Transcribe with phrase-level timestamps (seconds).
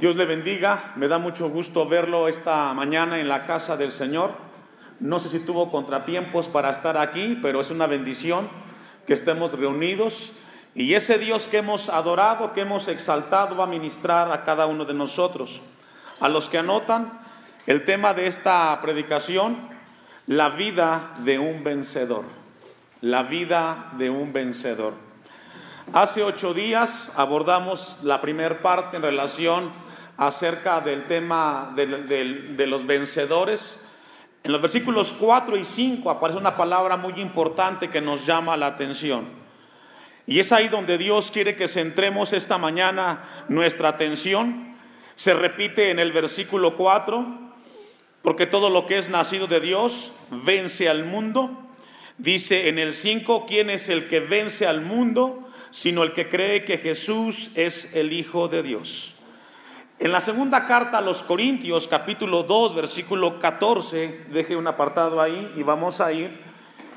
[0.00, 4.30] Dios le bendiga, me da mucho gusto verlo esta mañana en la casa del Señor.
[4.98, 8.48] No sé si tuvo contratiempos para estar aquí, pero es una bendición
[9.06, 10.32] que estemos reunidos
[10.74, 14.86] y ese Dios que hemos adorado, que hemos exaltado, va a ministrar a cada uno
[14.86, 15.60] de nosotros.
[16.18, 17.20] A los que anotan
[17.66, 19.58] el tema de esta predicación,
[20.26, 22.24] la vida de un vencedor.
[23.02, 24.94] La vida de un vencedor.
[25.92, 29.89] Hace ocho días abordamos la primera parte en relación
[30.20, 33.88] acerca del tema de, los vencedores.
[34.44, 38.66] En los versículos 4 y 5 aparece una palabra muy importante que nos llama la
[38.66, 39.26] atención.
[40.26, 44.76] Y es ahí donde Dios quiere que centremos esta mañana nuestra atención.
[45.14, 47.26] Se repite en el versículo 4,
[48.20, 51.66] porque todo lo que es nacido de Dios vence al mundo.
[52.18, 55.48] Dice en el 5, ¿quién es el que vence al mundo?
[55.70, 59.14] Sino el que cree que Jesús es el Hijo de Dios.
[60.00, 65.52] En la segunda carta a los Corintios, capítulo 2, versículo 14, deje un apartado ahí
[65.58, 66.40] y vamos a ir.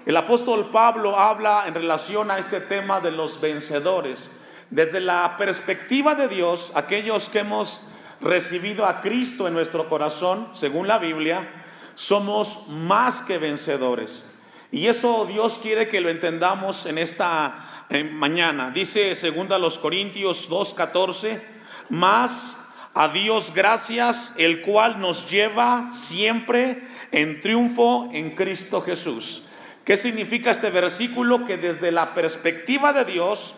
[0.06, 4.32] El apóstol Pablo habla en relación a este tema de los vencedores.
[4.70, 7.82] Desde la perspectiva de Dios, aquellos que hemos
[8.22, 14.34] recibido a Cristo en nuestro corazón, según la Biblia, somos más que vencedores.
[14.72, 18.72] Y eso Dios quiere que lo entendamos en esta mañana.
[18.73, 21.42] Dice segunda los Corintios 2:14,
[21.90, 22.62] más
[22.94, 29.44] a Dios gracias, el cual nos lleva siempre en triunfo en Cristo Jesús.
[29.83, 31.45] ¿Qué significa este versículo?
[31.45, 33.55] Que desde la perspectiva de Dios,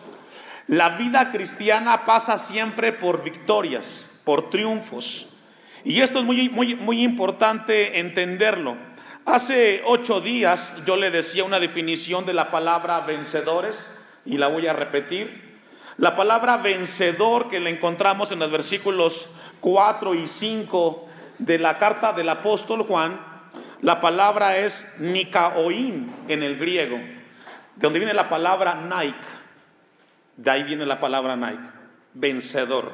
[0.66, 5.28] la vida cristiana pasa siempre por victorias, por triunfos.
[5.84, 8.76] Y esto es muy, muy, muy importante entenderlo.
[9.24, 13.88] Hace ocho días yo le decía una definición de la palabra vencedores
[14.24, 15.45] y la voy a repetir.
[15.98, 19.30] La palabra vencedor que le encontramos en los versículos
[19.60, 23.18] 4 y 5 de la carta del apóstol Juan,
[23.80, 27.14] la palabra es nikaoin en el griego, de
[27.76, 29.16] donde viene la palabra Nike.
[30.36, 31.64] De ahí viene la palabra Nike,
[32.12, 32.92] vencedor.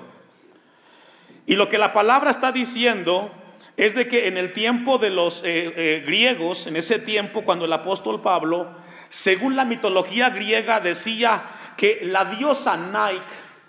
[1.45, 3.33] Y lo que la palabra está diciendo
[3.77, 7.65] es de que en el tiempo de los eh, eh, griegos, en ese tiempo cuando
[7.65, 8.69] el apóstol Pablo,
[9.09, 11.43] según la mitología griega, decía
[11.77, 13.23] que la diosa Nike,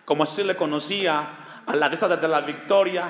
[0.06, 1.28] como así le conocía
[1.66, 3.10] a la diosa de la victoria,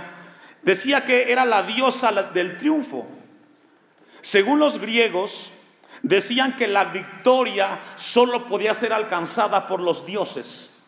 [0.61, 3.07] decía que era la diosa del triunfo.
[4.21, 5.51] Según los griegos,
[6.01, 10.83] decían que la victoria solo podía ser alcanzada por los dioses,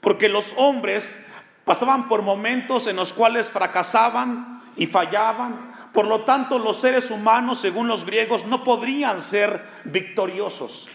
[0.00, 1.26] porque los hombres
[1.64, 5.74] pasaban por momentos en los cuales fracasaban y fallaban.
[5.92, 10.88] Por lo tanto, los seres humanos, según los griegos, no podrían ser victoriosos.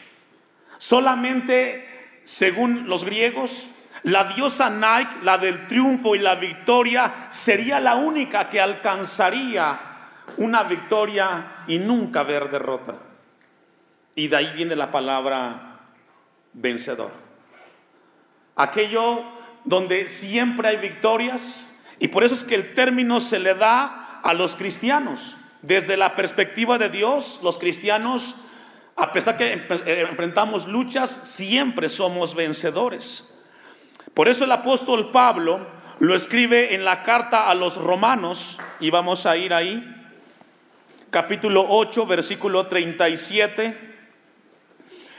[0.77, 1.90] Solamente
[2.23, 3.67] según los griegos,
[4.03, 9.79] la diosa Nike, la del triunfo y la victoria, sería la única que alcanzaría
[10.37, 12.95] una victoria y nunca ver derrota.
[14.15, 15.79] Y de ahí viene la palabra
[16.53, 17.11] vencedor.
[18.55, 19.23] Aquello
[19.63, 24.33] donde siempre hay victorias y por eso es que el término se le da a
[24.33, 25.35] los cristianos.
[25.61, 28.37] Desde la perspectiva de Dios, los cristianos
[29.01, 33.43] a pesar que eh, enfrentamos luchas, siempre somos vencedores.
[34.13, 35.65] Por eso el apóstol Pablo
[35.97, 39.83] lo escribe en la carta a los romanos, y vamos a ir ahí,
[41.09, 43.75] capítulo 8, versículo 37.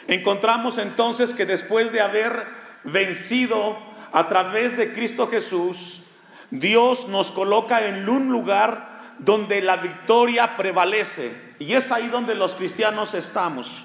[0.07, 2.47] Encontramos entonces que después de haber
[2.85, 3.77] vencido
[4.13, 6.05] a través de Cristo Jesús,
[6.53, 11.52] Dios nos coloca en un lugar donde la victoria prevalece.
[11.63, 13.85] Y es ahí donde los cristianos estamos.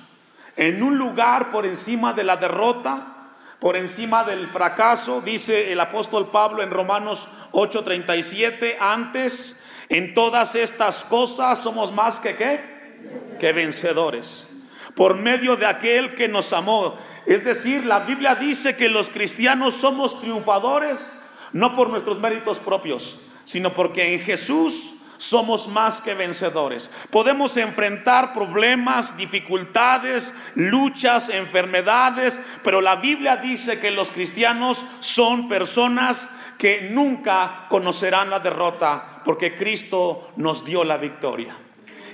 [0.55, 6.31] En un lugar por encima de la derrota, por encima del fracaso, dice el apóstol
[6.31, 13.37] Pablo en Romanos 8:37, antes en todas estas cosas somos más que qué?
[13.39, 14.49] Que vencedores.
[14.95, 16.97] Por medio de aquel que nos amó.
[17.27, 21.13] Es decir, la Biblia dice que los cristianos somos triunfadores
[21.53, 26.91] no por nuestros méritos propios, sino porque en Jesús somos más que vencedores.
[27.11, 36.29] Podemos enfrentar problemas, dificultades, luchas, enfermedades, pero la Biblia dice que los cristianos son personas
[36.57, 41.55] que nunca conocerán la derrota porque Cristo nos dio la victoria.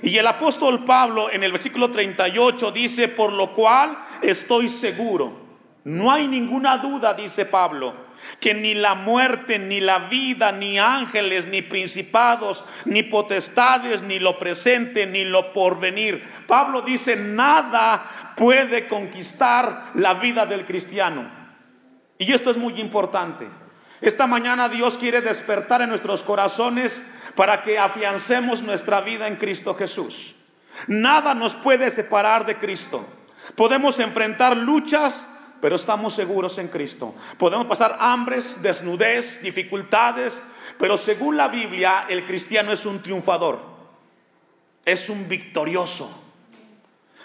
[0.02, 5.32] Y el apóstol Pablo en el versículo 38 dice, por lo cual estoy seguro,
[5.84, 8.03] no hay ninguna duda, dice Pablo
[8.40, 14.38] que ni la muerte, ni la vida, ni ángeles, ni principados, ni potestades, ni lo
[14.38, 16.22] presente, ni lo porvenir.
[16.46, 21.30] Pablo dice, nada puede conquistar la vida del cristiano.
[22.18, 23.48] Y esto es muy importante.
[24.00, 29.74] Esta mañana Dios quiere despertar en nuestros corazones para que afiancemos nuestra vida en Cristo
[29.74, 30.34] Jesús.
[30.86, 33.06] Nada nos puede separar de Cristo.
[33.56, 35.28] Podemos enfrentar luchas,
[35.64, 37.14] pero estamos seguros en Cristo.
[37.38, 40.44] Podemos pasar hambres, desnudez, dificultades,
[40.78, 43.62] pero según la Biblia el cristiano es un triunfador,
[44.84, 46.22] es un victorioso.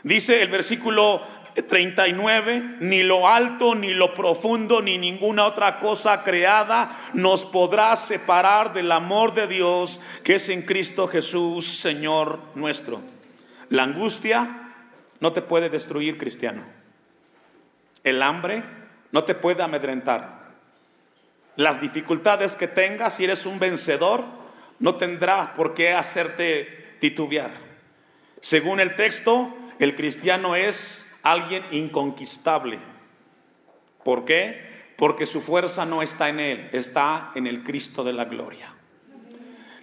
[0.03, 1.21] Dice el versículo
[1.67, 8.71] 39, ni lo alto, ni lo profundo, ni ninguna otra cosa creada nos podrá separar
[8.71, 13.01] del amor de Dios que es en Cristo Jesús, Señor nuestro.
[13.67, 14.71] La angustia
[15.19, 16.78] no te puede destruir, cristiano.
[18.03, 18.63] El hambre
[19.11, 20.39] no te puede amedrentar.
[21.55, 24.23] Las dificultades que tengas, si eres un vencedor,
[24.79, 27.51] no tendrá por qué hacerte titubear.
[28.41, 32.79] Según el texto, el cristiano es alguien inconquistable.
[34.03, 34.93] ¿Por qué?
[34.97, 38.73] Porque su fuerza no está en él, está en el Cristo de la gloria.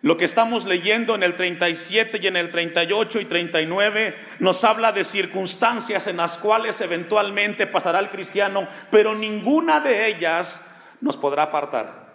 [0.07, 4.93] Lo que estamos leyendo en el 37 y en el 38 y 39 nos habla
[4.93, 10.65] de circunstancias en las cuales eventualmente pasará el cristiano, pero ninguna de ellas
[11.01, 12.15] nos podrá apartar.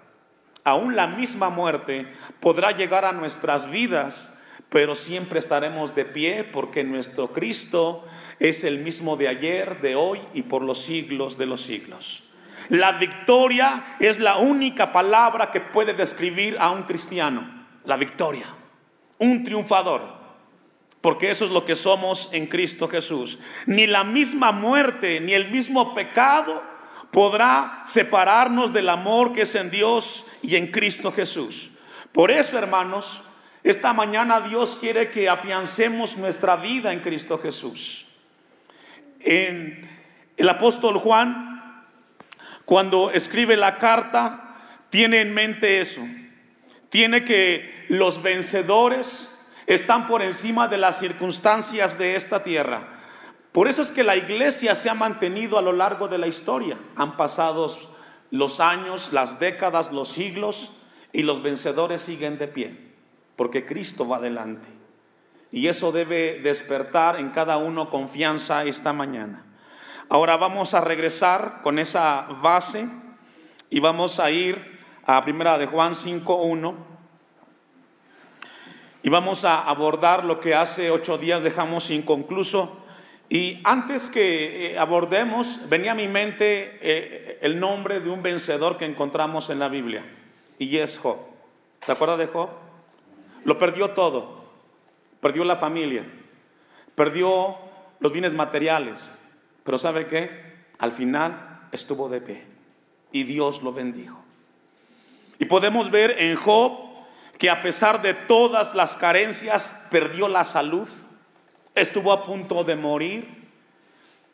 [0.63, 2.07] Aún la misma muerte
[2.39, 4.33] podrá llegar a nuestras vidas,
[4.69, 8.07] pero siempre estaremos de pie porque nuestro Cristo
[8.39, 12.23] es el mismo de ayer, de hoy y por los siglos de los siglos.
[12.69, 18.47] La victoria es la única palabra que puede describir a un cristiano la victoria,
[19.17, 20.21] un triunfador,
[21.01, 23.39] porque eso es lo que somos en Cristo Jesús.
[23.65, 26.63] Ni la misma muerte, ni el mismo pecado
[27.11, 31.71] podrá separarnos del amor que es en Dios y en Cristo Jesús.
[32.11, 33.21] Por eso, hermanos,
[33.63, 38.05] esta mañana Dios quiere que afiancemos nuestra vida en Cristo Jesús.
[39.19, 39.89] En
[40.37, 41.83] el apóstol Juan,
[42.65, 44.55] cuando escribe la carta,
[44.89, 46.01] tiene en mente eso
[46.91, 52.99] tiene que los vencedores están por encima de las circunstancias de esta tierra.
[53.53, 56.77] Por eso es que la iglesia se ha mantenido a lo largo de la historia.
[56.97, 57.69] Han pasado
[58.29, 60.73] los años, las décadas, los siglos
[61.13, 62.77] y los vencedores siguen de pie,
[63.37, 64.67] porque Cristo va adelante.
[65.49, 69.45] Y eso debe despertar en cada uno confianza esta mañana.
[70.09, 72.89] Ahora vamos a regresar con esa base
[73.69, 74.80] y vamos a ir
[75.17, 76.75] a primera de Juan 5.1
[79.03, 82.77] y vamos a abordar lo que hace ocho días dejamos inconcluso.
[83.29, 88.77] Y antes que eh, abordemos, venía a mi mente eh, el nombre de un vencedor
[88.77, 90.05] que encontramos en la Biblia,
[90.59, 91.17] y es Job.
[91.81, 92.49] ¿Se acuerda de Job?
[93.43, 94.41] Lo perdió todo.
[95.19, 96.03] Perdió la familia,
[96.95, 97.57] perdió
[97.99, 99.13] los bienes materiales,
[99.63, 100.29] pero ¿sabe qué?
[100.79, 102.45] Al final estuvo de pie
[103.11, 104.20] y Dios lo bendijo.
[105.41, 106.77] Y podemos ver en Job
[107.39, 110.87] que a pesar de todas las carencias perdió la salud,
[111.73, 113.27] estuvo a punto de morir,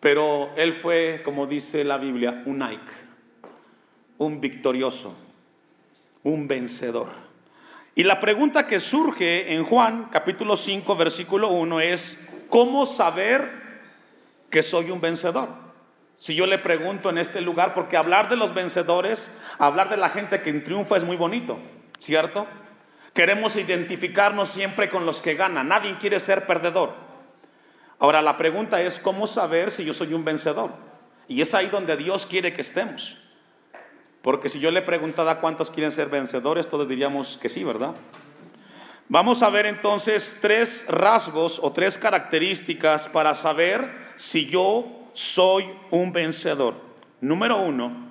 [0.01, 2.91] pero él fue, como dice la Biblia, un Nike,
[4.17, 5.15] un victorioso,
[6.23, 7.07] un vencedor.
[7.95, 13.49] Y la pregunta que surge en Juan capítulo 5 versículo 1 es, ¿cómo saber
[14.49, 15.67] que soy un vencedor?
[16.19, 20.09] Si yo le pregunto en este lugar, porque hablar de los vencedores, hablar de la
[20.09, 21.59] gente que triunfa es muy bonito,
[21.99, 22.47] ¿cierto?
[23.13, 26.93] Queremos identificarnos siempre con los que ganan, nadie quiere ser perdedor.
[27.99, 30.71] Ahora la pregunta es, ¿cómo saber si yo soy un vencedor?
[31.27, 33.17] Y es ahí donde Dios quiere que estemos.
[34.21, 37.95] Porque si yo le preguntara cuántos quieren ser vencedores, todos diríamos que sí, ¿verdad?
[39.09, 46.11] Vamos a ver entonces tres rasgos o tres características para saber si yo soy un
[46.11, 46.75] vencedor.
[47.21, 48.06] Número uno,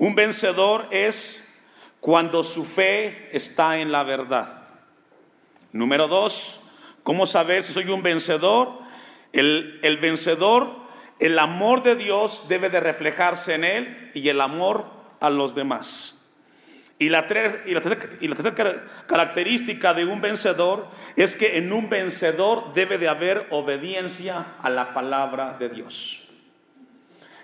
[0.00, 1.62] un vencedor es
[2.00, 4.50] cuando su fe está en la verdad.
[5.72, 6.60] Número dos,
[7.02, 8.78] ¿cómo saber si soy un vencedor?
[9.34, 10.74] El, vencedor,
[11.18, 14.86] el amor de Dios debe de reflejarse en él y el amor
[15.20, 16.32] a los demás.
[16.98, 17.26] Y la,
[17.66, 23.46] y la, tercera característica de un vencedor es que en un vencedor debe de haber
[23.50, 26.29] obediencia a la palabra de Dios.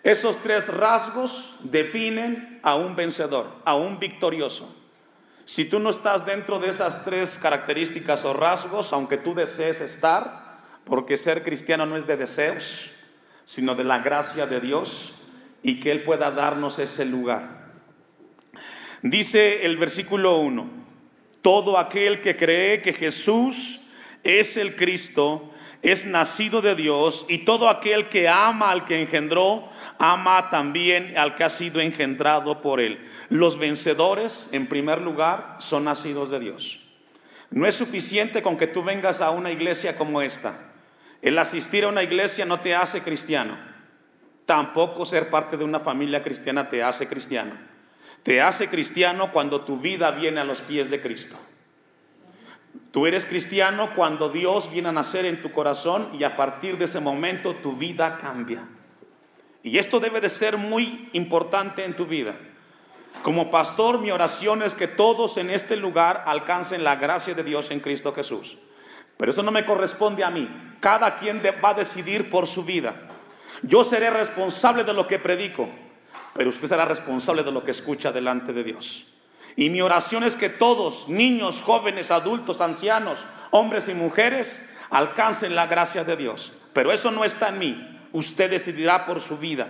[0.07, 4.73] Esos tres rasgos definen a un vencedor, a un victorioso.
[5.45, 10.61] Si tú no estás dentro de esas tres características o rasgos, aunque tú desees estar,
[10.85, 12.93] porque ser cristiano no es de deseos,
[13.47, 15.15] sino de la gracia de Dios
[15.65, 17.73] y que Él pueda darnos ese lugar.
[19.03, 20.71] Dice el versículo 1,
[21.43, 23.81] todo aquel que cree que Jesús
[24.23, 25.51] es el Cristo,
[25.83, 31.35] es nacido de Dios y todo aquel que ama al que engendró, ama también al
[31.35, 32.99] que ha sido engendrado por él.
[33.29, 36.81] Los vencedores, en primer lugar, son nacidos de Dios.
[37.51, 40.55] No es suficiente con que tú vengas a una iglesia como esta.
[41.23, 43.57] El asistir a una iglesia no te hace cristiano.
[44.45, 47.53] Tampoco ser parte de una familia cristiana te hace cristiano.
[48.23, 51.37] Te hace cristiano cuando tu vida viene a los pies de Cristo.
[52.91, 56.87] Tú eres cristiano cuando Dios viene a nacer en tu corazón y a partir de
[56.87, 58.67] ese momento tu vida cambia.
[59.67, 62.37] Y esto debe de ser muy importante en tu vida.
[63.25, 67.73] Como pastor, mi oración es que todos en este lugar alcancen la gracia de Dios
[67.73, 68.59] en Cristo Jesús.
[69.17, 70.49] Pero eso no me corresponde a mí.
[70.79, 72.95] Cada quien va a decidir por su vida.
[73.63, 75.69] Yo seré responsable de lo que predico,
[76.33, 79.07] pero usted será responsable de lo que escucha delante de Dios.
[79.57, 85.67] Y mi oración es que todos, niños, jóvenes, adultos, ancianos, hombres y mujeres, alcancen la
[85.67, 86.53] gracia de Dios.
[86.73, 87.96] Pero eso no está en mí.
[88.17, 89.69] Usted decidirá por su vida.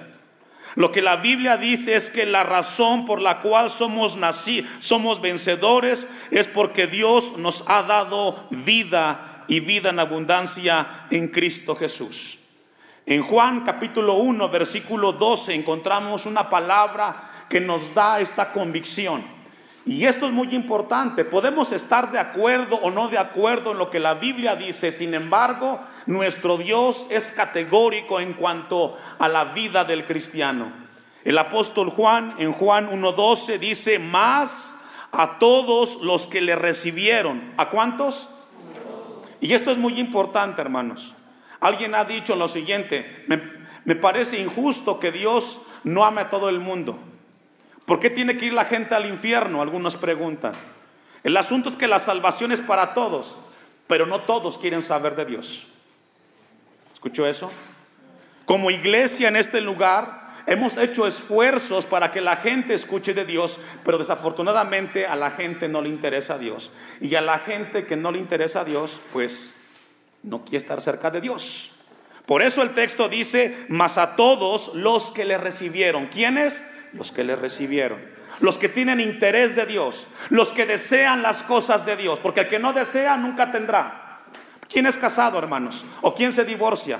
[0.76, 5.20] Lo que la Biblia dice es que la razón por la cual somos nacidos, somos
[5.20, 12.38] vencedores, es porque Dios nos ha dado vida y vida en abundancia en Cristo Jesús.
[13.04, 19.24] En Juan capítulo 1, versículo 12 encontramos una palabra que nos da esta convicción.
[19.86, 21.24] Y esto es muy importante.
[21.24, 24.90] Podemos estar de acuerdo o no de acuerdo en lo que la Biblia dice.
[24.90, 30.72] Sin embargo, nuestro Dios es categórico en cuanto a la vida del cristiano.
[31.22, 34.74] El apóstol Juan en Juan 1.12 dice, más
[35.12, 37.54] a todos los que le recibieron.
[37.56, 38.28] ¿A cuántos?
[39.40, 41.14] Y esto es muy importante, hermanos.
[41.60, 43.40] Alguien ha dicho lo siguiente, me,
[43.84, 46.98] me parece injusto que Dios no ame a todo el mundo.
[47.86, 49.62] ¿Por qué tiene que ir la gente al infierno?
[49.62, 50.52] Algunos preguntan.
[51.22, 53.36] El asunto es que la salvación es para todos,
[53.86, 55.66] pero no todos quieren saber de Dios.
[56.92, 57.50] ¿Escuchó eso?
[58.44, 63.60] Como iglesia en este lugar hemos hecho esfuerzos para que la gente escuche de Dios,
[63.84, 66.70] pero desafortunadamente a la gente no le interesa Dios.
[67.00, 69.54] Y a la gente que no le interesa a Dios, pues
[70.22, 71.72] no quiere estar cerca de Dios.
[72.26, 76.06] Por eso el texto dice, mas a todos los que le recibieron.
[76.06, 76.64] ¿Quiénes?
[76.96, 77.98] Los que le recibieron.
[78.40, 80.08] Los que tienen interés de Dios.
[80.30, 82.18] Los que desean las cosas de Dios.
[82.20, 84.22] Porque el que no desea nunca tendrá.
[84.68, 85.84] ¿Quién es casado, hermanos?
[86.02, 86.98] ¿O quién se divorcia?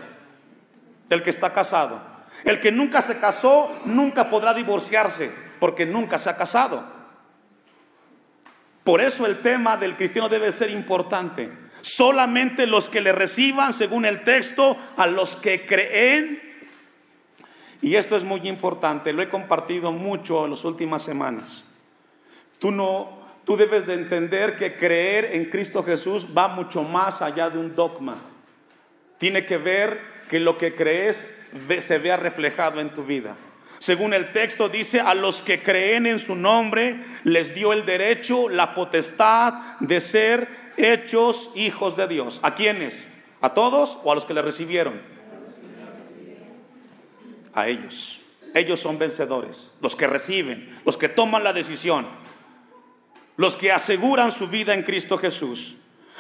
[1.11, 2.01] El que está casado.
[2.45, 6.85] El que nunca se casó nunca podrá divorciarse porque nunca se ha casado.
[8.85, 11.51] Por eso el tema del cristiano debe ser importante.
[11.81, 16.46] Solamente los que le reciban, según el texto, a los que creen
[17.83, 21.65] y esto es muy importante, lo he compartido mucho en las últimas semanas.
[22.59, 27.49] Tú no tú debes de entender que creer en Cristo Jesús va mucho más allá
[27.49, 28.17] de un dogma.
[29.19, 31.27] Tiene que ver que lo que crees
[31.81, 33.37] se vea reflejado en tu vida.
[33.79, 38.49] Según el texto dice, a los que creen en su nombre les dio el derecho,
[38.49, 42.41] la potestad de ser hechos hijos de Dios.
[42.43, 43.09] ¿A quiénes?
[43.41, 45.01] ¿A todos o a los que le recibieron?
[47.57, 48.21] A ellos.
[48.55, 52.07] Ellos son vencedores, los que reciben, los que toman la decisión,
[53.37, 55.75] los que aseguran su vida en Cristo Jesús.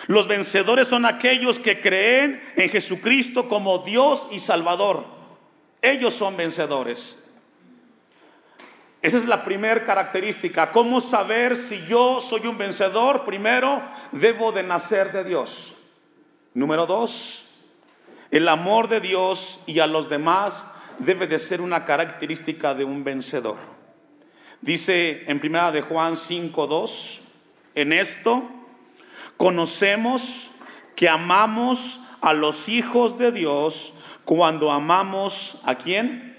[0.08, 5.04] Los vencedores son aquellos que creen en Jesucristo como Dios y Salvador.
[5.80, 7.22] Ellos son vencedores.
[9.00, 10.72] Esa es la primera característica.
[10.72, 13.24] ¿Cómo saber si yo soy un vencedor?
[13.24, 13.80] Primero,
[14.12, 15.74] debo de nacer de Dios.
[16.54, 17.60] Número dos,
[18.30, 23.04] el amor de Dios y a los demás debe de ser una característica de un
[23.04, 23.56] vencedor.
[24.60, 27.20] Dice en primera de Juan 5:2,
[27.74, 28.48] en esto
[29.36, 30.50] conocemos
[30.94, 33.92] que amamos a los hijos de Dios
[34.24, 36.36] cuando amamos a quién?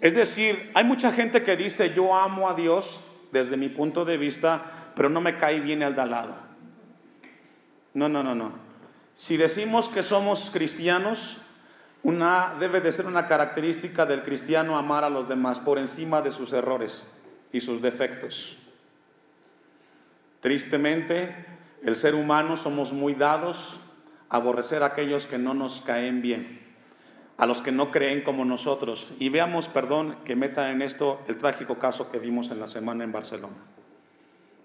[0.00, 4.18] Es decir, hay mucha gente que dice, "Yo amo a Dios desde mi punto de
[4.18, 6.36] vista, pero no me cae bien el de al lado."
[7.92, 8.52] No, no, no, no.
[9.14, 11.38] Si decimos que somos cristianos,
[12.04, 16.30] una, debe de ser una característica del cristiano amar a los demás por encima de
[16.30, 17.08] sus errores
[17.50, 18.58] y sus defectos.
[20.40, 21.34] Tristemente,
[21.82, 23.80] el ser humano somos muy dados
[24.28, 26.60] a aborrecer a aquellos que no nos caen bien,
[27.38, 29.14] a los que no creen como nosotros.
[29.18, 33.04] Y veamos, perdón, que meta en esto el trágico caso que vimos en la semana
[33.04, 33.56] en Barcelona,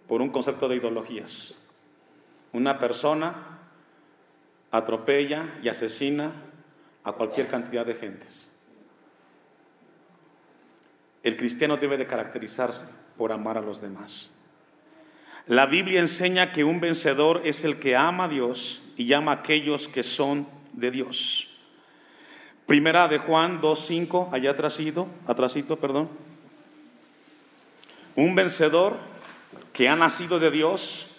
[0.10, 1.56] por un concepto de ideologías.
[2.52, 3.60] Una persona
[4.72, 6.49] atropella y asesina
[7.04, 8.50] a cualquier cantidad de gentes.
[11.24, 12.86] El cristiano debe de caracterizarse
[13.18, 14.32] por amar a los demás.
[15.48, 19.36] La Biblia enseña que un vencedor es el que ama a Dios y llama a
[19.36, 21.50] aquellos que son de Dios.
[22.66, 26.08] Primera de Juan 2.5, allá atrásito, atrásito, perdón.
[28.16, 28.98] Un vencedor
[29.74, 31.18] que ha nacido de Dios,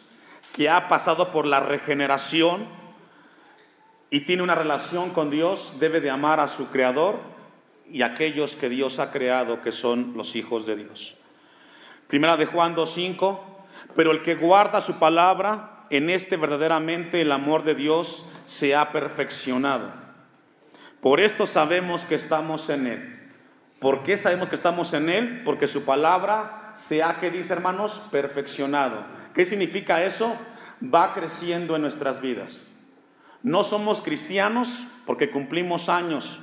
[0.53, 2.67] que ha pasado por la regeneración
[4.11, 7.21] y tiene una relación con Dios, debe de amar a su Creador
[7.89, 11.17] y a aquellos que Dios ha creado, que son los hijos de Dios.
[12.09, 13.39] Primera de Juan 2.5,
[13.95, 18.91] pero el que guarda su palabra, en este verdaderamente el amor de Dios se ha
[18.91, 19.93] perfeccionado.
[21.01, 23.33] Por esto sabemos que estamos en Él.
[23.79, 25.43] ¿Por qué sabemos que estamos en Él?
[25.45, 29.05] Porque su palabra se ha, que dice hermanos, perfeccionado.
[29.35, 30.37] ¿Qué significa eso?
[30.83, 32.70] Va creciendo en nuestras vidas.
[33.43, 36.41] No somos cristianos porque cumplimos años.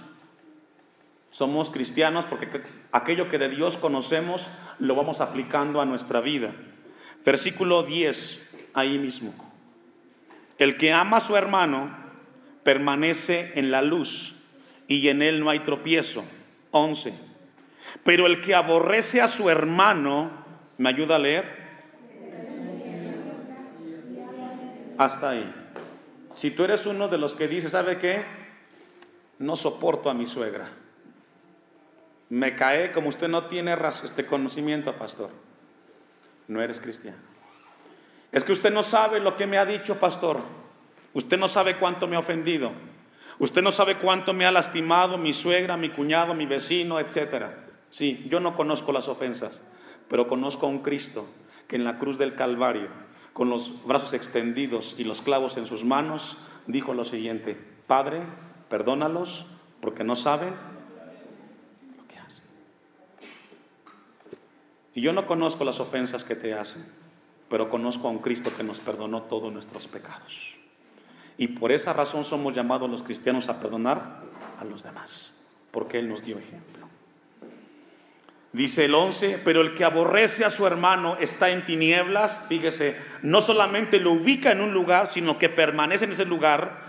[1.30, 4.48] Somos cristianos porque aquello que de Dios conocemos
[4.80, 6.51] lo vamos aplicando a nuestra vida.
[7.24, 9.34] Versículo 10, ahí mismo.
[10.58, 11.96] El que ama a su hermano
[12.63, 14.38] permanece en la luz
[14.88, 16.24] y en él no hay tropiezo.
[16.72, 17.13] 11.
[18.04, 20.32] Pero el que aborrece a su hermano,
[20.77, 21.68] ¿me ayuda a leer?
[24.98, 25.57] Hasta ahí.
[26.38, 28.24] Si tú eres uno de los que dice, ¿sabe qué?
[29.39, 30.70] No soporto a mi suegra.
[32.29, 35.32] Me cae como usted no tiene este conocimiento, pastor.
[36.48, 37.17] No eres cristiano.
[38.32, 40.38] Es que usted no sabe lo que me ha dicho, pastor.
[41.15, 42.72] Usted no sabe cuánto me ha ofendido.
[43.39, 47.65] Usted no sabe cuánto me ha lastimado mi suegra, mi cuñado, mi vecino, etcétera.
[47.89, 49.63] Sí, yo no conozco las ofensas,
[50.08, 51.27] pero conozco a un Cristo
[51.67, 52.89] que en la cruz del Calvario,
[53.38, 58.24] con los brazos extendidos y los clavos en sus manos, dijo lo siguiente, Padre,
[58.67, 59.46] perdónalos
[59.79, 60.56] porque no saben
[61.96, 62.44] lo que hacen.
[64.96, 66.84] Y yo no conozco las ofensas que te hacen,
[67.48, 70.56] pero conozco a un Cristo que nos perdonó todos nuestros pecados.
[71.38, 74.24] Y por esa razón somos llamados los cristianos a perdonar
[74.58, 75.36] a los demás,
[75.70, 76.87] porque Él nos dio ejemplo.
[78.58, 83.40] Dice el 11, pero el que aborrece a su hermano está en tinieblas, fíjese, no
[83.40, 86.82] solamente lo ubica en un lugar, sino que permanece en ese lugar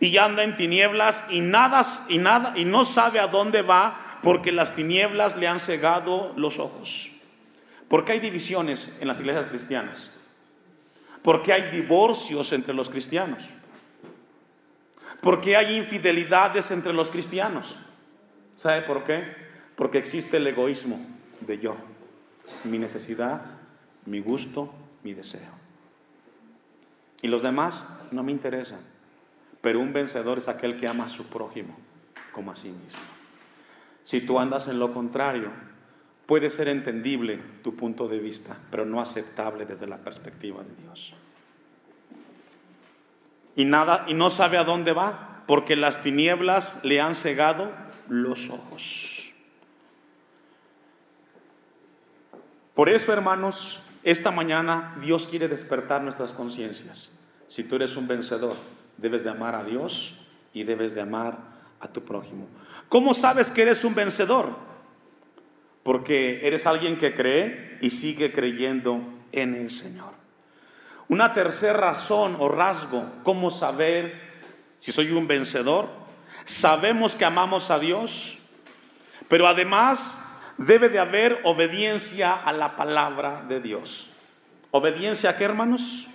[0.00, 4.50] y anda en tinieblas y nada y nada y no sabe a dónde va porque
[4.50, 7.10] las tinieblas le han cegado los ojos.
[7.86, 10.10] Porque hay divisiones en las iglesias cristianas.
[11.20, 13.50] Porque hay divorcios entre los cristianos.
[15.20, 17.76] Porque hay infidelidades entre los cristianos.
[18.56, 19.49] ¿Sabe por qué?
[19.80, 21.00] Porque existe el egoísmo
[21.40, 21.74] de yo,
[22.64, 23.40] mi necesidad,
[24.04, 25.48] mi gusto, mi deseo.
[27.22, 28.80] Y los demás no me interesan.
[29.62, 31.78] Pero un vencedor es aquel que ama a su prójimo
[32.32, 33.00] como a sí mismo.
[34.04, 35.50] Si tú andas en lo contrario,
[36.26, 41.14] puede ser entendible tu punto de vista, pero no aceptable desde la perspectiva de Dios
[43.60, 47.70] y nada y no sabe a dónde va, porque las tinieblas le han cegado
[48.08, 49.19] los ojos.
[52.74, 57.10] Por eso, hermanos, esta mañana Dios quiere despertar nuestras conciencias.
[57.48, 58.56] Si tú eres un vencedor,
[58.96, 60.20] debes de amar a Dios
[60.52, 61.38] y debes de amar
[61.80, 62.46] a tu prójimo.
[62.88, 64.56] ¿Cómo sabes que eres un vencedor?
[65.82, 69.02] Porque eres alguien que cree y sigue creyendo
[69.32, 70.12] en el Señor.
[71.08, 74.14] Una tercera razón o rasgo, ¿cómo saber
[74.78, 75.88] si soy un vencedor?
[76.44, 78.38] Sabemos que amamos a Dios,
[79.28, 80.29] pero además
[80.60, 84.10] debe de haber obediencia a la palabra de Dios.
[84.70, 86.06] ¿Obediencia a qué, hermanos?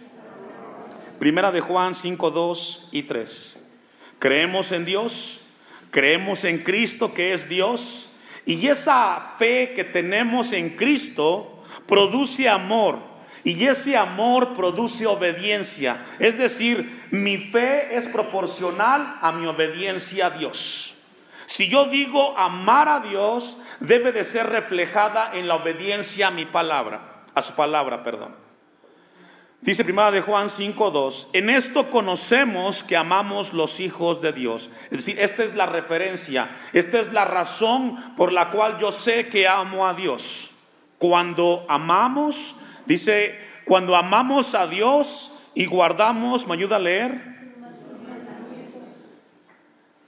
[1.19, 3.69] Primera de Juan 5, 2 y 3.
[4.19, 5.41] Creemos en Dios,
[5.89, 8.09] creemos en Cristo que es Dios,
[8.45, 12.99] y esa fe que tenemos en Cristo produce amor
[13.43, 16.05] y ese amor produce obediencia.
[16.19, 20.94] Es decir, mi fe es proporcional a mi obediencia a Dios.
[21.45, 26.45] Si yo digo amar a Dios, debe de ser reflejada en la obediencia a mi
[26.45, 28.35] palabra, a su palabra, perdón.
[29.61, 34.69] Dice primera de Juan 5:2, en esto conocemos que amamos los hijos de Dios.
[34.91, 39.29] Es decir, esta es la referencia, esta es la razón por la cual yo sé
[39.29, 40.51] que amo a Dios.
[40.99, 42.55] Cuando amamos
[42.85, 47.34] Dice, cuando amamos a Dios y guardamos, ¿me ayuda a leer?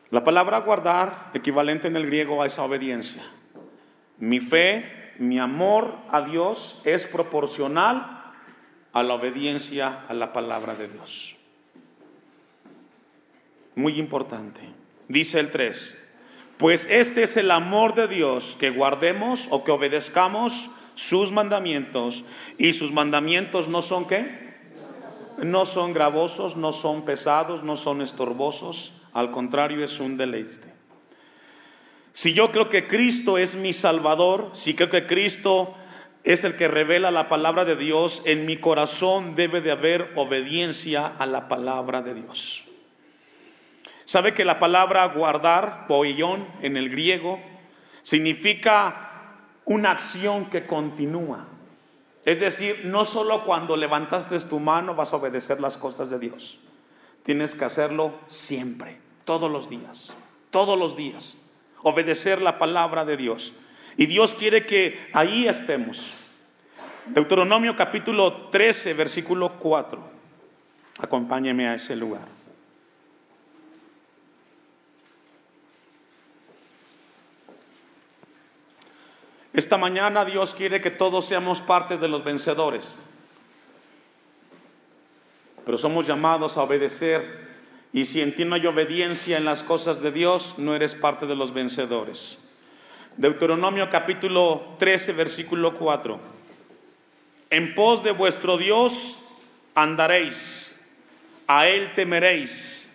[0.09, 3.23] La palabra guardar, equivalente en el griego a esa obediencia.
[4.17, 8.33] Mi fe, mi amor a Dios es proporcional
[8.93, 11.35] a la obediencia a la palabra de Dios.
[13.75, 14.61] Muy importante.
[15.07, 15.97] Dice el 3,
[16.57, 22.23] pues este es el amor de Dios, que guardemos o que obedezcamos sus mandamientos
[22.57, 24.47] y sus mandamientos no son qué?
[25.37, 28.96] No son gravosos, no son pesados, no son estorbosos.
[29.17, 30.71] Al contrario es un deleite.
[32.13, 35.75] Si yo creo que Cristo es mi Salvador, si creo que Cristo
[36.23, 41.07] es el que revela la palabra de Dios, en mi corazón debe de haber obediencia
[41.07, 42.63] a la palabra de Dios.
[44.05, 47.39] ¿Sabe que la palabra guardar, poillón en el griego,
[48.03, 51.47] significa una acción que continúa?
[52.23, 56.59] Es decir, no solo cuando levantaste tu mano vas a obedecer las cosas de Dios.
[57.23, 60.15] Tienes que hacerlo siempre, todos los días,
[60.51, 61.35] todos los días.
[61.83, 63.53] Obedecer la palabra de Dios.
[63.97, 66.13] Y Dios quiere que ahí estemos.
[67.07, 70.01] Deuteronomio capítulo 13, versículo 4.
[70.99, 72.25] Acompáñeme a ese lugar.
[79.51, 82.99] Esta mañana Dios quiere que todos seamos parte de los vencedores.
[85.65, 87.46] Pero somos llamados a obedecer.
[87.93, 91.25] Y si en ti no hay obediencia en las cosas de Dios, no eres parte
[91.25, 92.39] de los vencedores.
[93.15, 96.19] Deuteronomio capítulo 13, versículo 4.
[97.49, 99.29] En pos de vuestro Dios
[99.73, 100.75] andaréis,
[101.47, 102.89] a Él temeréis,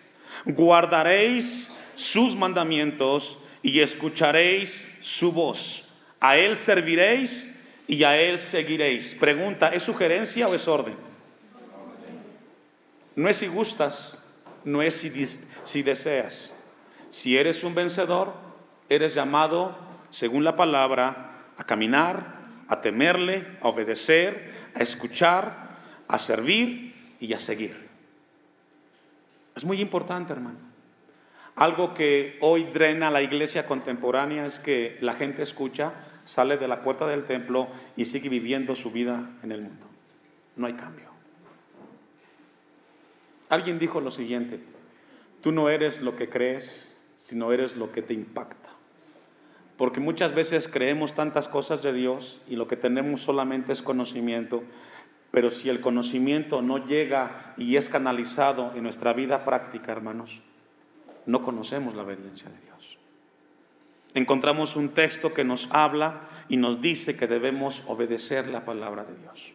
[0.45, 5.83] guardaréis sus mandamientos y escucharéis su voz
[6.23, 9.13] a Él serviréis y a Él seguiréis.
[9.13, 10.95] Pregunta, ¿es sugerencia o es orden?
[13.13, 14.22] No es si gustas,
[14.65, 14.95] no es
[15.63, 16.55] si, deseas.
[17.09, 18.33] Si eres un vencedor,
[18.89, 19.77] eres llamado,
[20.09, 27.39] según la palabra, a caminar, a temerle, a obedecer, a escuchar, a servir y a
[27.39, 27.89] seguir.
[29.55, 30.57] Es muy importante, hermano.
[31.55, 35.93] Algo que hoy drena la iglesia contemporánea es que la gente escucha,
[36.25, 39.85] sale de la puerta del templo y sigue viviendo su vida en el mundo.
[40.55, 41.12] No hay cambio.
[43.53, 44.59] Alguien dijo lo siguiente,
[45.41, 48.69] tú no eres lo que crees, sino eres lo que te impacta.
[49.77, 54.63] Porque muchas veces creemos tantas cosas de Dios y lo que tenemos solamente es conocimiento,
[55.31, 60.41] pero si el conocimiento no llega y es canalizado en nuestra vida práctica, hermanos,
[61.25, 62.73] no conocemos la obediencia de Dios
[64.13, 69.15] encontramos un texto que nos habla y nos dice que debemos obedecer la palabra de
[69.15, 69.53] Dios.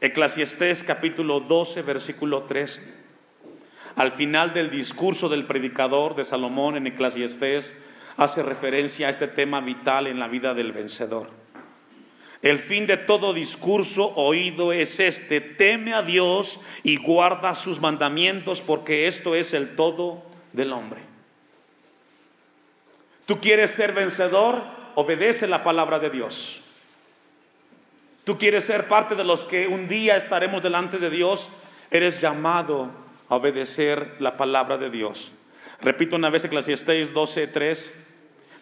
[0.00, 2.82] Eclesiastés capítulo 12, versículo 13.
[3.96, 7.76] Al final del discurso del predicador de Salomón en Eclesiastés
[8.16, 11.28] hace referencia a este tema vital en la vida del vencedor.
[12.40, 18.62] El fin de todo discurso oído es este, teme a Dios y guarda sus mandamientos
[18.62, 20.22] porque esto es el todo
[20.54, 21.02] del hombre.
[23.26, 24.62] Tú quieres ser vencedor,
[24.94, 26.59] obedece la palabra de Dios.
[28.24, 31.50] Tú quieres ser parte de los que un día estaremos delante de Dios,
[31.90, 32.90] eres llamado
[33.28, 35.32] a obedecer la palabra de Dios.
[35.80, 37.92] Repito una vez Eclesiastés 12:3,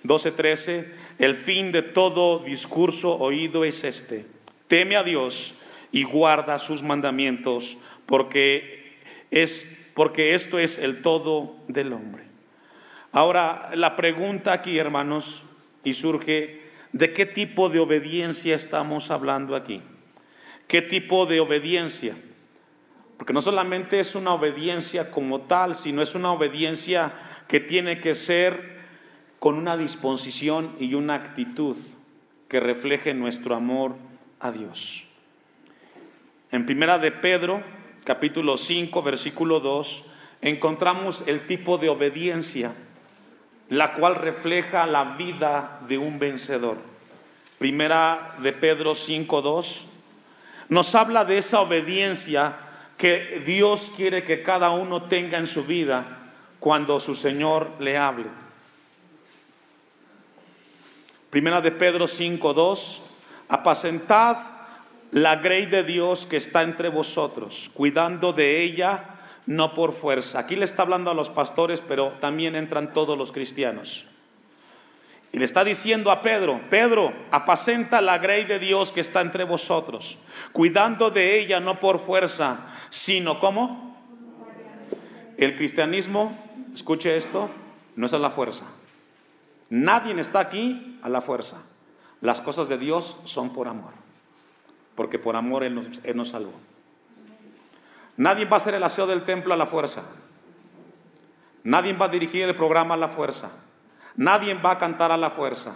[0.05, 4.27] 12:13, el fin de todo discurso oído es este:
[4.69, 5.55] teme a Dios
[5.91, 8.97] y guarda sus mandamientos, porque
[9.31, 12.23] es porque esto es el todo del hombre.
[13.11, 15.43] Ahora, la pregunta aquí, hermanos,
[15.83, 19.83] y surge, ¿de qué tipo de obediencia estamos hablando aquí?
[20.67, 22.17] ¿Qué tipo de obediencia?
[23.17, 27.13] Porque no solamente es una obediencia como tal, sino es una obediencia
[27.49, 28.79] que tiene que ser
[29.39, 31.77] con una disposición y una actitud
[32.49, 33.97] que refleje nuestro amor
[34.41, 35.05] a Dios.
[36.51, 37.63] En primera de Pedro,
[38.05, 40.05] capítulo 5, versículo 2,
[40.41, 42.75] encontramos el tipo de obediencia
[43.69, 46.79] la cual refleja la vida de un vencedor.
[47.59, 49.85] Primera de Pedro 5.2
[50.69, 52.57] nos habla de esa obediencia
[52.97, 56.05] que Dios quiere que cada uno tenga en su vida
[56.61, 58.27] cuando su Señor le hable.
[61.31, 63.01] Primera de Pedro 5.2
[63.49, 64.37] apacentad
[65.11, 69.18] la grey de Dios que está entre vosotros, cuidando de ella
[69.49, 70.41] no por fuerza.
[70.41, 74.05] Aquí le está hablando a los pastores, pero también entran todos los cristianos.
[75.33, 79.45] Y le está diciendo a Pedro, Pedro, apacenta la grey de Dios que está entre
[79.45, 80.19] vosotros,
[80.53, 82.59] cuidando de ella no por fuerza,
[82.91, 83.97] sino como
[85.39, 86.37] el cristianismo,
[86.75, 87.49] escuche esto,
[87.97, 88.65] no es a la fuerza.
[89.71, 91.57] Nadie está aquí a la fuerza.
[92.21, 93.93] Las cosas de Dios son por amor,
[94.95, 96.68] porque por amor Él nos, Él nos salvó.
[98.19, 100.03] Nadie va a hacer el aseo del templo a la fuerza.
[101.63, 103.51] Nadie va a dirigir el programa a la fuerza.
[104.17, 105.73] Nadie va a cantar a la fuerza.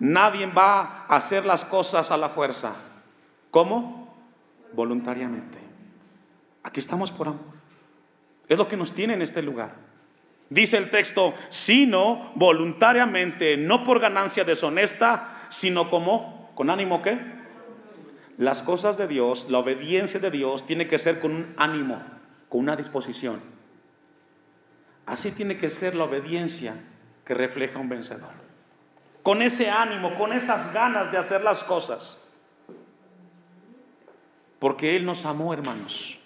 [0.00, 2.74] Nadie va a hacer las cosas a la fuerza.
[3.52, 4.12] ¿Cómo?
[4.72, 5.58] Voluntariamente.
[6.64, 7.40] Aquí estamos por amor.
[8.48, 9.74] Es lo que nos tiene en este lugar.
[10.50, 17.38] Dice el texto, sino voluntariamente, no por ganancia deshonesta, sino como, con ánimo qué?
[18.38, 22.00] Las cosas de Dios, la obediencia de Dios tiene que ser con un ánimo,
[22.48, 23.40] con una disposición.
[25.06, 26.74] Así tiene que ser la obediencia
[27.24, 28.30] que refleja un vencedor.
[29.24, 32.18] Con ese ánimo, con esas ganas de hacer las cosas.
[34.60, 36.18] Porque Él nos amó, hermanos.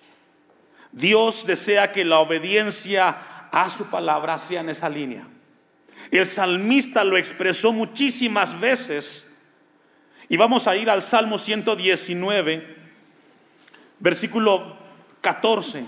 [0.93, 5.27] Dios desea que la obediencia a su palabra sea en esa línea.
[6.11, 9.32] El salmista lo expresó muchísimas veces.
[10.33, 12.67] Y vamos a ir al Salmo 119,
[13.99, 14.79] versículo
[15.21, 15.85] 14.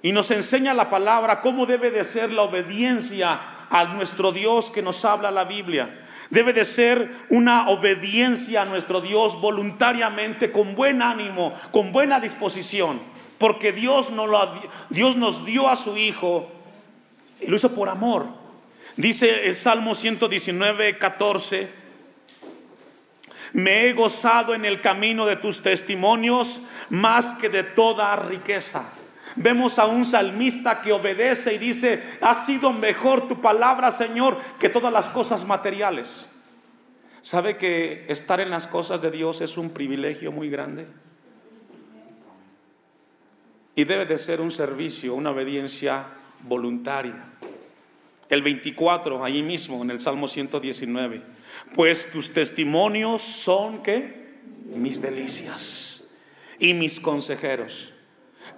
[0.00, 4.80] Y nos enseña la palabra cómo debe de ser la obediencia a nuestro Dios que
[4.80, 6.06] nos habla la Biblia.
[6.30, 13.00] Debe de ser una obediencia a nuestro Dios voluntariamente, con buen ánimo, con buena disposición.
[13.38, 14.54] Porque Dios, no lo,
[14.88, 16.48] Dios nos dio a su Hijo
[17.40, 18.28] y lo hizo por amor.
[18.96, 21.87] Dice el Salmo 119, 14.
[23.52, 28.90] Me he gozado en el camino de tus testimonios más que de toda riqueza.
[29.36, 34.68] Vemos a un salmista que obedece y dice, ha sido mejor tu palabra, Señor, que
[34.68, 36.28] todas las cosas materiales.
[37.22, 40.86] ¿Sabe que estar en las cosas de Dios es un privilegio muy grande?
[43.74, 46.06] Y debe de ser un servicio, una obediencia
[46.40, 47.24] voluntaria.
[48.28, 51.37] El 24, ahí mismo, en el Salmo 119.
[51.74, 56.08] Pues tus testimonios son que mis delicias
[56.58, 57.92] y mis consejeros.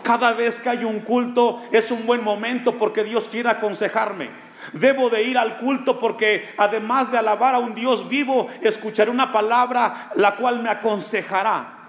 [0.03, 4.31] Cada vez que hay un culto es un buen momento porque Dios quiere aconsejarme.
[4.73, 9.33] Debo de ir al culto porque además de alabar a un Dios vivo, escucharé una
[9.33, 11.81] palabra la cual me aconsejará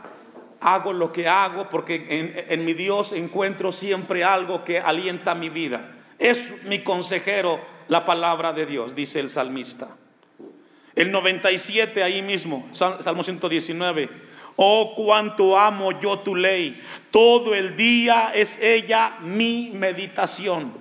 [0.62, 5.91] hago lo que hago porque en, mi Dios encuentro siempre algo que alienta mi vida.
[6.19, 9.89] Es mi consejero la palabra de Dios, dice el salmista.
[10.96, 14.10] El 97 ahí mismo, Salmo 119.
[14.58, 16.82] Oh, cuánto amo yo tu ley.
[17.10, 20.74] Todo el día es ella mi meditación.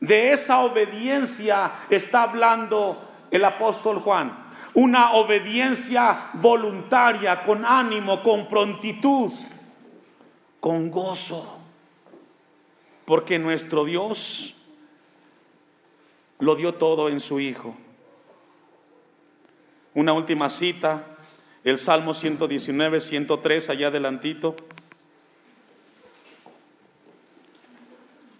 [0.00, 4.42] De esa obediencia está hablando el apóstol Juan
[4.74, 9.32] una obediencia voluntaria, con ánimo, con prontitud,
[10.60, 11.58] con gozo.
[13.04, 14.54] Porque nuestro Dios
[16.38, 17.76] lo dio todo en su Hijo.
[19.94, 21.04] Una última cita,
[21.64, 24.56] el Salmo 119, 103, allá adelantito.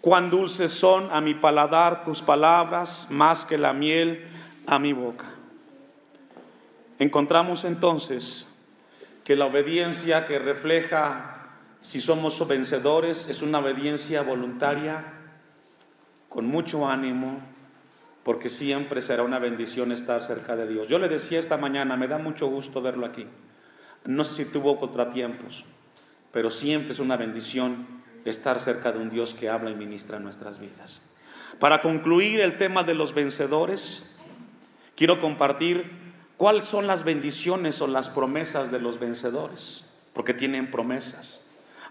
[0.01, 4.27] Cuán dulces son a mi paladar tus palabras, más que la miel
[4.65, 5.25] a mi boca.
[6.97, 8.47] Encontramos entonces
[9.23, 11.33] que la obediencia que refleja
[11.81, 15.03] si somos vencedores es una obediencia voluntaria,
[16.29, 17.52] con mucho ánimo,
[18.23, 20.87] porque siempre será una bendición estar cerca de Dios.
[20.87, 23.27] Yo le decía esta mañana, me da mucho gusto verlo aquí.
[24.05, 25.65] No sé si tuvo contratiempos,
[26.31, 27.85] pero siempre es una bendición
[28.25, 31.01] estar cerca de un Dios que habla y ministra nuestras vidas.
[31.59, 34.17] Para concluir el tema de los vencedores,
[34.95, 36.03] quiero compartir
[36.37, 39.85] ¿Cuáles son las bendiciones o las promesas de los vencedores?
[40.13, 41.41] Porque tienen promesas.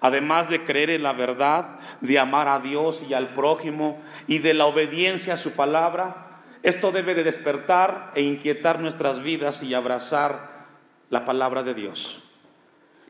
[0.03, 4.53] Además de creer en la verdad, de amar a Dios y al prójimo y de
[4.53, 10.67] la obediencia a su palabra, esto debe de despertar e inquietar nuestras vidas y abrazar
[11.09, 12.21] la palabra de Dios.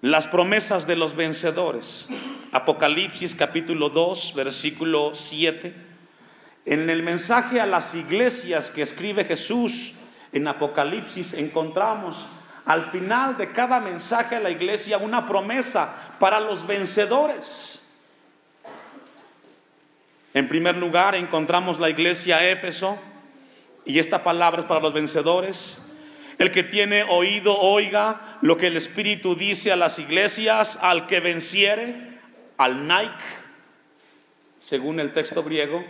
[0.03, 2.09] Las promesas de los vencedores.
[2.53, 5.75] Apocalipsis capítulo 2, versículo 7.
[6.67, 9.95] En el mensaje a las iglesias que escribe Jesús,
[10.33, 12.27] en Apocalipsis encontramos
[12.65, 17.85] al final de cada mensaje a la iglesia una promesa para los vencedores.
[20.33, 22.97] En primer lugar encontramos la iglesia Éfeso
[23.85, 25.85] y esta palabra es para los vencedores.
[26.39, 31.19] El que tiene oído oiga lo que el Espíritu dice a las iglesias, al que
[31.19, 32.21] venciere,
[32.57, 33.25] al Nike,
[34.61, 35.85] según el texto griego,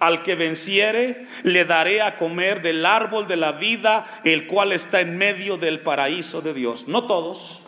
[0.00, 5.00] al que venciere, le daré a comer del árbol de la vida, el cual está
[5.00, 6.88] en medio del paraíso de Dios.
[6.88, 7.62] No todos,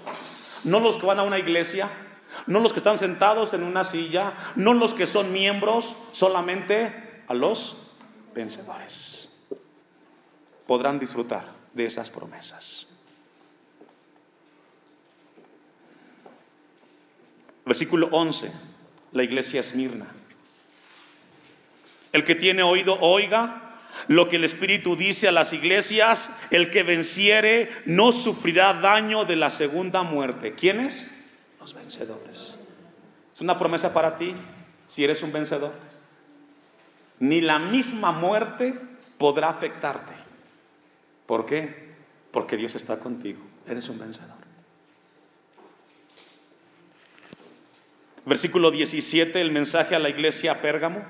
[0.65, 1.89] no los que van a una iglesia,
[2.47, 7.35] no los que están sentados en una silla, no los que son miembros, solamente a
[7.35, 7.93] los
[8.35, 9.29] vencedores.
[10.67, 12.87] Podrán disfrutar de esas promesas.
[17.65, 18.51] Versículo 11,
[19.13, 20.07] la iglesia Esmirna.
[22.13, 23.69] El que tiene oído, oiga
[24.07, 26.39] lo que el Espíritu dice a las iglesias.
[26.51, 30.55] El que venciere no sufrirá daño de la segunda muerte.
[30.55, 31.18] ¿Quiénes?
[31.75, 32.57] Vencedores.
[33.35, 34.35] Es una promesa para ti
[34.89, 35.73] si eres un vencedor.
[37.21, 38.79] ni la misma muerte
[39.19, 40.15] podrá afectarte.
[41.27, 41.89] ¿Por qué?
[42.31, 43.41] Porque Dios está contigo.
[43.67, 44.39] Eres un vencedor.
[48.25, 51.03] Versículo 17, el mensaje a la iglesia Pérgamo.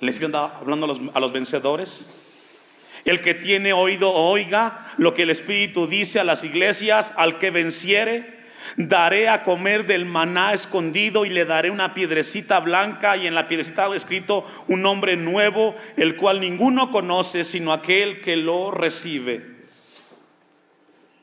[0.00, 2.06] Le siguen hablando a los vencedores.
[3.04, 7.50] El que tiene oído, oiga lo que el Espíritu dice a las iglesias, al que
[7.50, 8.41] venciere,
[8.76, 13.48] daré a comer del maná escondido y le daré una piedrecita blanca y en la
[13.48, 19.52] piedrecita escrito un nombre nuevo, el cual ninguno conoce sino aquel que lo recibe.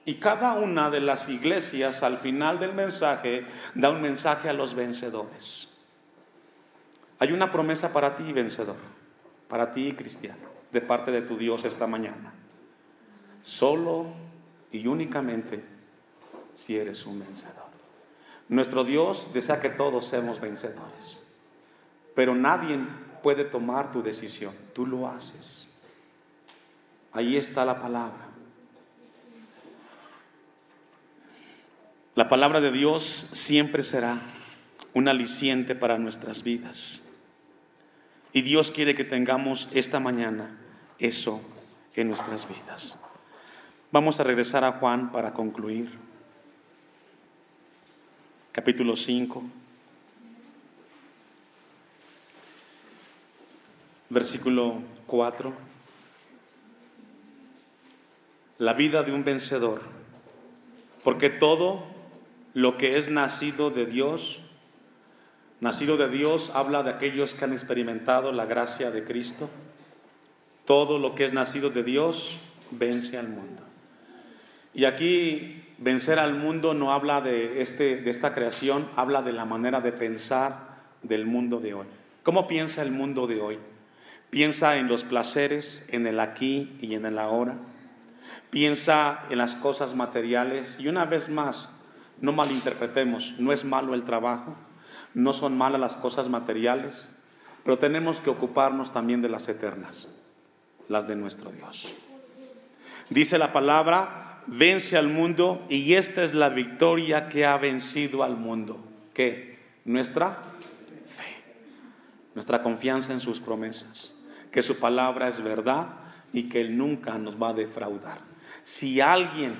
[0.06, 4.74] Y cada una de las iglesias al final del mensaje da un mensaje a los
[4.74, 5.70] vencedores.
[7.20, 8.78] Hay una promesa para ti, vencedor,
[9.48, 12.34] para ti, cristiano, de parte de tu Dios esta mañana.
[13.44, 14.08] Solo
[14.72, 15.64] y únicamente
[16.60, 17.70] si eres un vencedor.
[18.50, 21.24] Nuestro Dios desea que todos seamos vencedores,
[22.16, 22.78] pero nadie
[23.24, 25.70] puede tomar tu decisión, tú lo haces.
[27.14, 28.28] Ahí está la palabra.
[32.16, 34.20] La palabra de Dios siempre será
[34.94, 37.08] un aliciente para nuestras vidas.
[38.34, 40.60] Y Dios quiere que tengamos esta mañana
[41.00, 41.42] eso
[41.96, 42.96] en nuestras vidas.
[43.94, 46.09] Vamos a regresar a Juan para concluir.
[48.52, 49.44] Capítulo 5.
[54.10, 55.54] Versículo 4.
[58.58, 59.82] La vida de un vencedor.
[61.04, 61.84] Porque todo
[62.56, 64.40] lo que es nacido de Dios.
[65.62, 69.48] Nacido de Dios habla de aquellos que han experimentado la gracia de Cristo.
[70.66, 72.40] Todo lo que es nacido de Dios
[72.72, 73.62] vence al mundo.
[74.74, 79.46] Y aquí vencer al mundo no habla de, este, de esta creación, habla de la
[79.46, 80.70] manera de pensar
[81.02, 81.88] del mundo de hoy.
[82.24, 83.60] ¿Cómo piensa el mundo de hoy?
[84.30, 87.56] Piensa en los placeres, en el aquí y en el ahora.
[88.50, 91.76] Piensa en las cosas materiales y una vez más
[92.22, 94.56] no malinterpretemos, no es malo el trabajo,
[95.14, 97.12] no son malas las cosas materiales,
[97.64, 100.08] pero tenemos que ocuparnos también de las eternas,
[100.90, 101.92] las de nuestro Dios.
[103.10, 108.38] Dice la palabra, vence al mundo y esta es la victoria que ha vencido al
[108.38, 108.80] mundo.
[109.14, 109.60] ¿Qué?
[109.86, 110.42] Nuestra
[111.08, 111.44] fe,
[112.36, 114.14] nuestra confianza en sus promesas,
[114.52, 115.88] que su palabra es verdad
[116.34, 118.20] y que Él nunca nos va a defraudar.
[118.64, 119.58] Si alguien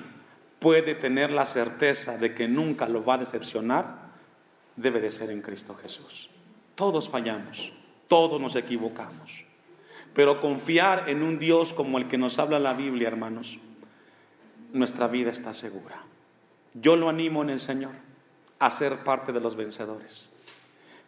[0.58, 4.10] puede tener la certeza de que nunca lo va a decepcionar,
[4.76, 6.30] debe de ser en Cristo Jesús.
[6.74, 7.72] Todos fallamos,
[8.08, 9.44] todos nos equivocamos,
[10.14, 13.58] pero confiar en un Dios como el que nos habla la Biblia, hermanos,
[14.72, 16.02] nuestra vida está segura.
[16.74, 17.92] Yo lo animo en el Señor
[18.58, 20.30] a ser parte de los vencedores.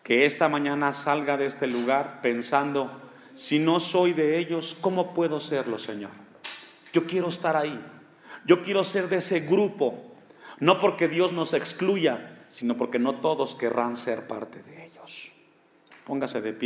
[0.03, 2.91] Que esta mañana salga de este lugar pensando,
[3.35, 6.11] si no soy de ellos, ¿cómo puedo serlo, Señor?
[6.93, 7.81] Yo quiero estar ahí.
[8.45, 10.03] Yo quiero ser de ese grupo,
[10.59, 15.31] no porque Dios nos excluya, sino porque no todos querrán ser parte de ellos.
[16.05, 16.61] Póngase de pie.